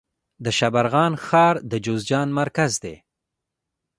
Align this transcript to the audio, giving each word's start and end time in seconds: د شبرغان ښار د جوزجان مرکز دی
د 0.43 0.45
شبرغان 0.57 1.13
ښار 1.25 1.55
د 1.71 1.73
جوزجان 1.85 2.27
مرکز 2.39 2.71
دی 2.83 2.95